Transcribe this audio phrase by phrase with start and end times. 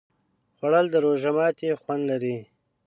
[0.57, 2.37] خوړل د روژه ماتي خوند لري